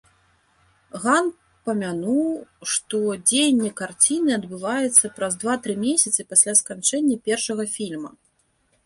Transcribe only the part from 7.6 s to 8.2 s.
фільма.